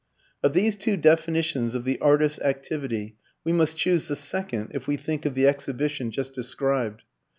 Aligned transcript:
Of 0.41 0.53
these 0.53 0.75
two 0.75 0.97
definitions 0.97 1.75
of 1.75 1.85
the 1.85 1.99
artist's 2.01 2.39
activity 2.39 3.17
we 3.43 3.51
must 3.51 3.77
choose 3.77 4.07
the 4.07 4.15
second, 4.15 4.71
if 4.73 4.87
we 4.87 4.97
think 4.97 5.27
of 5.27 5.35
the 5.35 5.45
exhibition 5.47 6.09
just 6.09 6.33
described. 6.33 7.03